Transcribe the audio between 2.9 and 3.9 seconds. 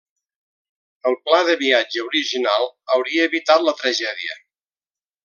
hauria evitat la